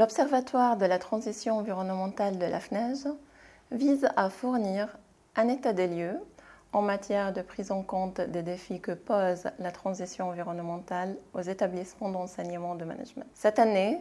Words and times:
L'Observatoire 0.00 0.78
de 0.78 0.86
la 0.86 0.98
transition 0.98 1.58
environnementale 1.58 2.38
de 2.38 2.46
la 2.46 2.58
FNEJ 2.58 3.08
vise 3.70 4.08
à 4.16 4.30
fournir 4.30 4.96
un 5.36 5.48
état 5.48 5.74
des 5.74 5.88
lieux 5.88 6.18
en 6.72 6.80
matière 6.80 7.34
de 7.34 7.42
prise 7.42 7.70
en 7.70 7.82
compte 7.82 8.18
des 8.18 8.42
défis 8.42 8.80
que 8.80 8.92
pose 8.92 9.50
la 9.58 9.70
transition 9.70 10.30
environnementale 10.30 11.18
aux 11.34 11.42
établissements 11.42 12.08
d'enseignement 12.08 12.76
de 12.76 12.86
management. 12.86 13.26
Cette 13.34 13.58
année, 13.58 14.00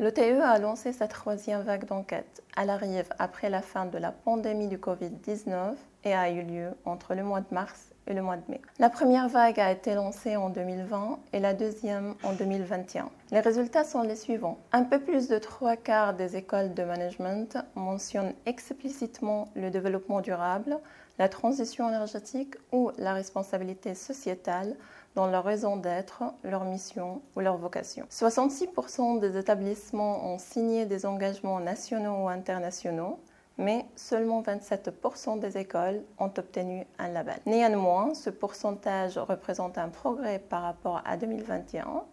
l'OTE 0.00 0.42
a 0.42 0.58
lancé 0.58 0.92
sa 0.92 1.06
troisième 1.06 1.62
vague 1.62 1.84
d'enquête. 1.84 2.42
Elle 2.56 2.68
arrive 2.68 3.08
après 3.20 3.48
la 3.48 3.62
fin 3.62 3.86
de 3.86 3.98
la 3.98 4.10
pandémie 4.10 4.66
du 4.66 4.78
Covid-19 4.78 5.76
et 6.06 6.14
a 6.14 6.30
eu 6.30 6.42
lieu 6.42 6.70
entre 6.84 7.14
le 7.14 7.24
mois 7.24 7.40
de 7.40 7.52
mars 7.52 7.90
et 8.06 8.14
le 8.14 8.22
mois 8.22 8.36
de 8.36 8.42
mai. 8.48 8.62
La 8.78 8.88
première 8.90 9.28
vague 9.28 9.58
a 9.58 9.72
été 9.72 9.94
lancée 9.94 10.36
en 10.36 10.50
2020 10.50 11.18
et 11.32 11.40
la 11.40 11.52
deuxième 11.52 12.14
en 12.22 12.32
2021. 12.32 13.10
Les 13.32 13.40
résultats 13.40 13.82
sont 13.82 14.02
les 14.02 14.14
suivants. 14.14 14.58
Un 14.70 14.84
peu 14.84 15.00
plus 15.00 15.26
de 15.26 15.38
trois 15.38 15.76
quarts 15.76 16.14
des 16.14 16.36
écoles 16.36 16.74
de 16.74 16.84
management 16.84 17.58
mentionnent 17.74 18.34
explicitement 18.46 19.48
le 19.56 19.70
développement 19.70 20.20
durable, 20.20 20.78
la 21.18 21.28
transition 21.28 21.88
énergétique 21.88 22.54
ou 22.70 22.92
la 22.98 23.12
responsabilité 23.12 23.96
sociétale 23.96 24.76
dans 25.16 25.26
leur 25.26 25.42
raison 25.42 25.76
d'être, 25.76 26.22
leur 26.44 26.64
mission 26.64 27.20
ou 27.34 27.40
leur 27.40 27.56
vocation. 27.56 28.06
66% 28.12 29.18
des 29.18 29.36
établissements 29.36 30.32
ont 30.32 30.38
signé 30.38 30.86
des 30.86 31.04
engagements 31.04 31.58
nationaux 31.58 32.24
ou 32.24 32.28
internationaux 32.28 33.18
mais 33.58 33.86
seulement 33.96 34.42
27% 34.42 35.38
des 35.38 35.58
écoles 35.58 36.02
ont 36.18 36.32
obtenu 36.36 36.86
un 36.98 37.08
label. 37.08 37.38
Néanmoins, 37.46 38.14
ce 38.14 38.30
pourcentage 38.30 39.18
représente 39.18 39.78
un 39.78 39.88
progrès 39.88 40.38
par 40.38 40.62
rapport 40.62 41.02
à 41.04 41.16
2021. 41.16 42.04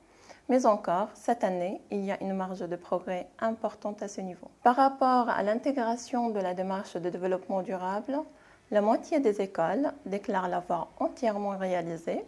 Mais 0.50 0.66
encore, 0.66 1.10
cette 1.14 1.44
année, 1.44 1.82
il 1.90 2.04
y 2.04 2.12
a 2.12 2.22
une 2.22 2.34
marge 2.34 2.68
de 2.68 2.76
progrès 2.76 3.28
importante 3.40 4.04
à 4.04 4.08
ce 4.08 4.22
niveau. 4.22 4.52
Par 4.62 4.76
rapport 4.76 5.30
à 5.30 5.42
l'intégration 5.42 6.30
de 6.30 6.40
la 6.40 6.54
démarche 6.54 6.96
de 6.96 7.10
développement 7.10 7.62
durable, 7.62 8.20
la 8.72 8.82
moitié 8.82 9.20
des 9.20 9.42
écoles 9.42 9.94
déclarent 10.06 10.50
l'avoir 10.50 10.90
entièrement 11.00 11.58
réalisée 11.58 12.26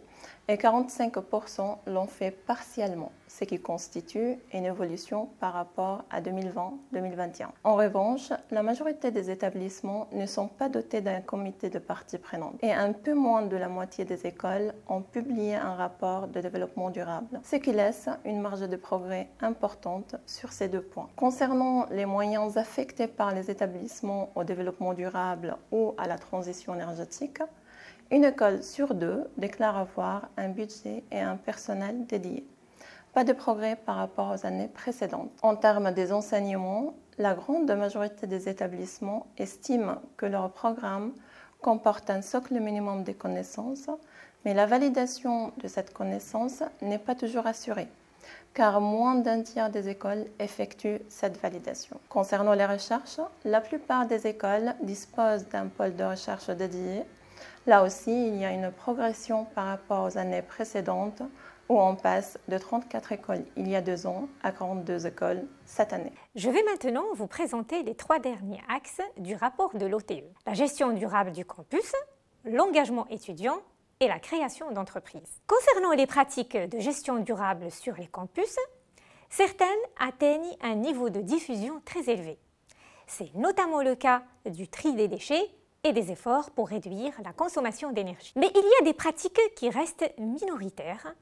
et 0.48 0.56
45% 0.56 1.78
l'ont 1.86 2.06
fait 2.06 2.30
partiellement, 2.30 3.10
ce 3.26 3.44
qui 3.44 3.58
constitue 3.58 4.38
une 4.52 4.64
évolution 4.64 5.28
par 5.40 5.52
rapport 5.52 6.04
à 6.10 6.20
2020-2021. 6.20 7.48
En 7.64 7.74
revanche, 7.74 8.32
la 8.50 8.62
majorité 8.62 9.10
des 9.10 9.30
établissements 9.30 10.08
ne 10.12 10.26
sont 10.26 10.48
pas 10.48 10.68
dotés 10.68 11.00
d'un 11.00 11.20
comité 11.20 11.68
de 11.68 11.78
parties 11.78 12.18
prenantes 12.18 12.62
et 12.62 12.72
un 12.72 12.92
peu 12.92 13.14
moins 13.14 13.42
de 13.42 13.56
la 13.56 13.68
moitié 13.68 14.04
des 14.04 14.26
écoles 14.26 14.72
ont 14.88 15.02
publié 15.02 15.56
un 15.56 15.74
rapport 15.74 16.28
de 16.28 16.40
développement 16.40 16.90
durable, 16.90 17.40
ce 17.42 17.56
qui 17.56 17.72
laisse 17.72 18.08
une 18.24 18.40
marge 18.40 18.68
de 18.68 18.76
progrès 18.76 19.28
importante 19.40 20.16
sur 20.26 20.52
ces 20.52 20.68
deux 20.68 20.82
points. 20.82 21.08
Concernant 21.16 21.86
les 21.90 22.06
moyens 22.06 22.56
affectés 22.56 23.08
par 23.08 23.34
les 23.34 23.50
établissements 23.50 24.30
au 24.36 24.44
développement 24.44 24.94
durable 24.94 25.56
ou 25.72 25.94
à 25.98 26.06
la 26.06 26.18
transition 26.18 26.74
énergétique, 26.74 27.40
une 28.10 28.24
école 28.24 28.62
sur 28.62 28.94
deux 28.94 29.24
déclare 29.36 29.76
avoir 29.76 30.28
un 30.36 30.48
budget 30.48 31.02
et 31.10 31.20
un 31.20 31.36
personnel 31.36 32.06
dédié. 32.06 32.46
Pas 33.12 33.24
de 33.24 33.32
progrès 33.32 33.76
par 33.76 33.96
rapport 33.96 34.32
aux 34.32 34.46
années 34.46 34.68
précédentes. 34.68 35.30
En 35.42 35.56
termes 35.56 35.90
des 35.90 36.12
enseignements, 36.12 36.94
la 37.18 37.34
grande 37.34 37.70
majorité 37.70 38.26
des 38.26 38.48
établissements 38.48 39.26
estiment 39.38 39.96
que 40.16 40.26
leur 40.26 40.50
programme 40.50 41.12
comporte 41.60 42.10
un 42.10 42.22
socle 42.22 42.60
minimum 42.60 43.02
de 43.02 43.12
connaissances, 43.12 43.90
mais 44.44 44.54
la 44.54 44.66
validation 44.66 45.52
de 45.56 45.66
cette 45.66 45.92
connaissance 45.92 46.62
n'est 46.82 46.98
pas 46.98 47.14
toujours 47.14 47.46
assurée, 47.46 47.88
car 48.54 48.80
moins 48.80 49.16
d'un 49.16 49.42
tiers 49.42 49.70
des 49.70 49.88
écoles 49.88 50.26
effectuent 50.38 51.00
cette 51.08 51.40
validation. 51.40 51.98
Concernant 52.08 52.52
les 52.52 52.66
recherches, 52.66 53.20
la 53.44 53.60
plupart 53.60 54.06
des 54.06 54.26
écoles 54.26 54.74
disposent 54.82 55.48
d'un 55.48 55.66
pôle 55.66 55.96
de 55.96 56.04
recherche 56.04 56.50
dédié 56.50 57.02
Là 57.66 57.82
aussi, 57.82 58.28
il 58.28 58.36
y 58.36 58.44
a 58.44 58.52
une 58.52 58.70
progression 58.70 59.44
par 59.46 59.66
rapport 59.66 60.04
aux 60.04 60.18
années 60.18 60.42
précédentes 60.42 61.22
où 61.68 61.80
on 61.80 61.96
passe 61.96 62.38
de 62.46 62.58
34 62.58 63.10
écoles 63.10 63.44
il 63.56 63.68
y 63.68 63.74
a 63.74 63.80
deux 63.80 64.06
ans 64.06 64.28
à 64.44 64.52
42 64.52 65.08
écoles 65.08 65.44
cette 65.64 65.92
année. 65.92 66.12
Je 66.36 66.48
vais 66.48 66.62
maintenant 66.62 67.04
vous 67.14 67.26
présenter 67.26 67.82
les 67.82 67.96
trois 67.96 68.20
derniers 68.20 68.60
axes 68.68 69.00
du 69.16 69.34
rapport 69.34 69.76
de 69.76 69.84
l'OTE. 69.84 70.22
La 70.46 70.54
gestion 70.54 70.92
durable 70.92 71.32
du 71.32 71.44
campus, 71.44 71.92
l'engagement 72.44 73.08
étudiant 73.08 73.58
et 73.98 74.06
la 74.06 74.20
création 74.20 74.70
d'entreprises. 74.70 75.40
Concernant 75.48 75.90
les 75.90 76.06
pratiques 76.06 76.56
de 76.56 76.78
gestion 76.78 77.18
durable 77.18 77.72
sur 77.72 77.96
les 77.96 78.06
campus, 78.06 78.56
certaines 79.28 79.66
atteignent 79.98 80.56
un 80.62 80.76
niveau 80.76 81.10
de 81.10 81.20
diffusion 81.20 81.82
très 81.84 82.08
élevé. 82.10 82.38
C'est 83.08 83.34
notamment 83.34 83.82
le 83.82 83.96
cas 83.96 84.22
du 84.44 84.68
tri 84.68 84.94
des 84.94 85.08
déchets 85.08 85.50
et 85.86 85.92
des 85.92 86.10
efforts 86.10 86.50
pour 86.50 86.68
réduire 86.68 87.12
la 87.24 87.32
consommation 87.32 87.92
d'énergie. 87.92 88.32
Mais 88.34 88.50
il 88.54 88.62
y 88.62 88.82
a 88.82 88.84
des 88.84 88.92
pratiques 88.92 89.40
qui 89.54 89.70
restent 89.70 90.12
minoritaires, 90.18 91.14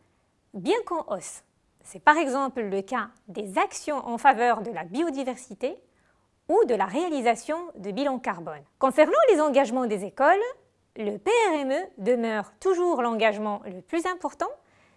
bien 0.54 0.76
qu'en 0.86 1.04
hausse. 1.08 1.42
C'est 1.82 2.02
par 2.02 2.16
exemple 2.16 2.62
le 2.62 2.80
cas 2.80 3.08
des 3.28 3.58
actions 3.58 3.98
en 4.06 4.16
faveur 4.16 4.62
de 4.62 4.70
la 4.70 4.84
biodiversité 4.84 5.76
ou 6.48 6.64
de 6.64 6.74
la 6.74 6.86
réalisation 6.86 7.58
de 7.76 7.90
bilans 7.90 8.18
carbone. 8.18 8.62
Concernant 8.78 9.12
les 9.30 9.40
engagements 9.40 9.86
des 9.86 10.04
écoles, 10.04 10.42
le 10.96 11.18
PRME 11.18 11.86
demeure 11.98 12.52
toujours 12.58 13.02
l'engagement 13.02 13.60
le 13.66 13.82
plus 13.82 14.06
important 14.06 14.48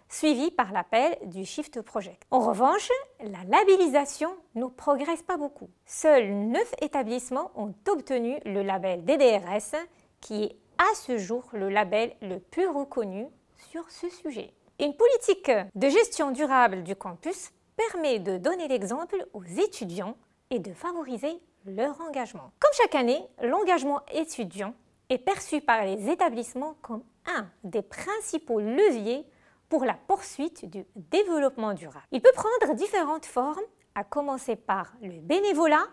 suivi 0.08 0.50
par 0.50 0.72
l'appel 0.72 1.18
du 1.24 1.44
Shift 1.44 1.82
Project. 1.82 2.22
En 2.30 2.40
revanche, 2.40 2.90
la 3.20 3.44
labellisation 3.48 4.30
ne 4.54 4.66
progresse 4.66 5.22
pas 5.22 5.36
beaucoup. 5.36 5.68
Seuls 5.86 6.32
9 6.32 6.74
établissements 6.80 7.50
ont 7.56 7.74
obtenu 7.88 8.38
le 8.44 8.62
label 8.62 9.04
DDRS, 9.04 9.76
qui 10.20 10.44
est 10.44 10.56
à 10.78 10.94
ce 10.94 11.18
jour 11.18 11.44
le 11.52 11.68
label 11.68 12.14
le 12.22 12.38
plus 12.38 12.68
reconnu 12.68 13.26
sur 13.70 13.90
ce 13.90 14.08
sujet. 14.08 14.52
Une 14.80 14.94
politique 14.94 15.50
de 15.74 15.88
gestion 15.88 16.30
durable 16.30 16.84
du 16.84 16.94
campus 16.94 17.50
permet 17.76 18.20
de 18.20 18.38
donner 18.38 18.68
l'exemple 18.68 19.26
aux 19.32 19.44
étudiants 19.44 20.16
et 20.50 20.58
de 20.58 20.72
favoriser 20.72 21.40
leur 21.66 22.00
engagement. 22.00 22.52
Comme 22.60 22.72
chaque 22.74 22.94
année, 22.94 23.20
l'engagement 23.42 24.00
étudiant 24.12 24.74
est 25.10 25.18
perçu 25.18 25.60
par 25.60 25.84
les 25.84 26.10
établissements 26.10 26.76
comme 26.80 27.02
un 27.26 27.48
des 27.64 27.82
principaux 27.82 28.60
leviers 28.60 29.26
pour 29.68 29.84
la 29.84 29.94
poursuite 29.94 30.64
du 30.64 30.84
développement 30.96 31.74
durable. 31.74 32.06
Il 32.12 32.20
peut 32.20 32.32
prendre 32.34 32.74
différentes 32.74 33.26
formes, 33.26 33.60
à 33.94 34.04
commencer 34.04 34.54
par 34.54 34.92
le 35.02 35.18
bénévolat 35.20 35.86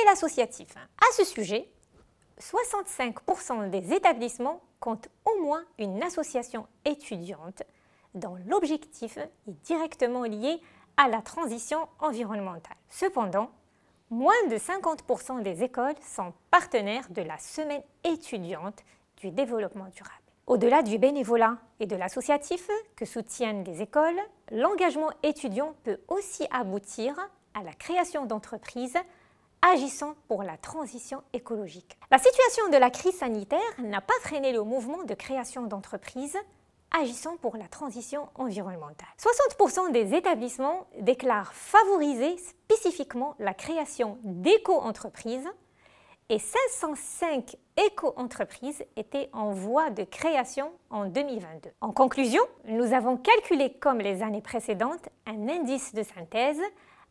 et 0.00 0.04
l'associatif. 0.04 0.76
À 0.76 1.12
ce 1.14 1.24
sujet, 1.24 1.68
65% 2.40 3.70
des 3.70 3.92
établissements 3.92 4.60
comptent 4.78 5.08
au 5.24 5.42
moins 5.42 5.64
une 5.78 6.02
association 6.02 6.66
étudiante 6.84 7.62
dont 8.14 8.36
l'objectif 8.46 9.18
est 9.18 9.30
directement 9.64 10.22
lié 10.22 10.60
à 10.96 11.08
la 11.08 11.22
transition 11.22 11.88
environnementale. 11.98 12.76
Cependant, 12.88 13.50
moins 14.10 14.46
de 14.48 14.56
50% 14.56 15.42
des 15.42 15.62
écoles 15.62 15.94
sont 16.02 16.32
partenaires 16.50 17.08
de 17.10 17.22
la 17.22 17.38
semaine 17.38 17.82
étudiante 18.04 18.82
du 19.16 19.30
développement 19.30 19.88
durable. 19.88 20.19
Au-delà 20.50 20.82
du 20.82 20.98
bénévolat 20.98 21.58
et 21.78 21.86
de 21.86 21.94
l'associatif 21.94 22.68
que 22.96 23.04
soutiennent 23.04 23.62
les 23.62 23.82
écoles, 23.82 24.18
l'engagement 24.50 25.10
étudiant 25.22 25.76
peut 25.84 26.00
aussi 26.08 26.44
aboutir 26.50 27.14
à 27.54 27.62
la 27.62 27.72
création 27.72 28.26
d'entreprises 28.26 28.98
agissant 29.62 30.16
pour 30.26 30.42
la 30.42 30.56
transition 30.56 31.22
écologique. 31.32 31.96
La 32.10 32.18
situation 32.18 32.68
de 32.68 32.78
la 32.78 32.90
crise 32.90 33.16
sanitaire 33.16 33.60
n'a 33.78 34.00
pas 34.00 34.18
freiné 34.22 34.52
le 34.52 34.64
mouvement 34.64 35.04
de 35.04 35.14
création 35.14 35.68
d'entreprises 35.68 36.36
agissant 36.90 37.36
pour 37.36 37.56
la 37.56 37.68
transition 37.68 38.28
environnementale. 38.34 39.06
60% 39.56 39.92
des 39.92 40.16
établissements 40.16 40.88
déclarent 40.98 41.52
favoriser 41.52 42.36
spécifiquement 42.38 43.36
la 43.38 43.54
création 43.54 44.18
d'éco-entreprises 44.24 45.48
et 46.30 46.38
505 46.38 47.56
éco-entreprises 47.76 48.84
étaient 48.96 49.28
en 49.32 49.50
voie 49.50 49.90
de 49.90 50.04
création 50.04 50.70
en 50.88 51.06
2022. 51.06 51.70
En 51.80 51.90
conclusion, 51.90 52.42
nous 52.66 52.94
avons 52.94 53.16
calculé 53.16 53.72
comme 53.80 53.98
les 53.98 54.22
années 54.22 54.40
précédentes 54.40 55.08
un 55.26 55.48
indice 55.48 55.92
de 55.92 56.04
synthèse 56.04 56.60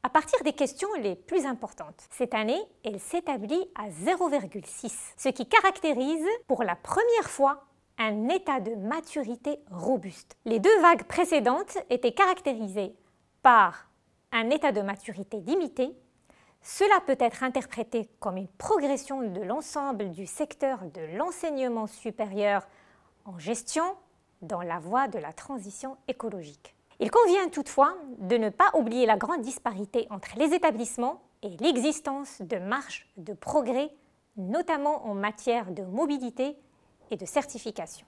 à 0.03 0.09
partir 0.09 0.41
des 0.43 0.53
questions 0.53 0.87
les 1.01 1.17
plus 1.17 1.45
importantes. 1.45 2.07
Cette 2.11 2.33
année, 2.33 2.61
elle 2.85 3.01
s'établit 3.01 3.69
à 3.75 3.89
0,6, 3.89 4.89
ce 5.17 5.27
qui 5.27 5.45
caractérise 5.45 6.25
pour 6.47 6.63
la 6.63 6.77
première 6.77 7.29
fois 7.29 7.65
un 7.97 8.29
état 8.29 8.61
de 8.61 8.73
maturité 8.75 9.59
robuste. 9.69 10.37
Les 10.45 10.59
deux 10.59 10.79
vagues 10.79 11.03
précédentes 11.03 11.77
étaient 11.89 12.13
caractérisées 12.13 12.95
par 13.41 13.89
un 14.31 14.49
état 14.49 14.71
de 14.71 14.81
maturité 14.81 15.41
limité 15.41 15.93
cela 16.61 16.99
peut 17.05 17.17
être 17.19 17.43
interprété 17.43 18.09
comme 18.19 18.37
une 18.37 18.47
progression 18.47 19.21
de 19.21 19.41
l'ensemble 19.41 20.11
du 20.11 20.25
secteur 20.25 20.79
de 20.93 21.17
l'enseignement 21.17 21.87
supérieur 21.87 22.67
en 23.25 23.37
gestion 23.39 23.95
dans 24.41 24.61
la 24.61 24.79
voie 24.79 25.07
de 25.07 25.19
la 25.19 25.33
transition 25.33 25.97
écologique. 26.07 26.75
Il 26.99 27.11
convient 27.11 27.47
toutefois 27.49 27.95
de 28.17 28.37
ne 28.37 28.49
pas 28.49 28.71
oublier 28.73 29.05
la 29.05 29.17
grande 29.17 29.41
disparité 29.41 30.07
entre 30.09 30.37
les 30.37 30.53
établissements 30.53 31.21
et 31.43 31.55
l'existence 31.57 32.41
de 32.41 32.57
marges 32.57 33.07
de 33.15 33.33
progrès, 33.33 33.89
notamment 34.35 35.05
en 35.07 35.13
matière 35.13 35.71
de 35.71 35.83
mobilité 35.83 36.57
et 37.11 37.15
de 37.15 37.25
certification. 37.25 38.05